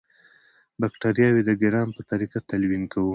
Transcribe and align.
باکټریاوې 0.79 1.41
د 1.45 1.51
ګرام 1.61 1.89
په 1.95 2.01
طریقه 2.11 2.37
تلوین 2.49 2.83
کوو. 2.93 3.09